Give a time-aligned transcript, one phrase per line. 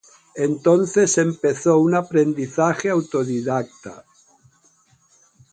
[0.35, 4.03] Entonces empezó un aprendizaje autodidacta.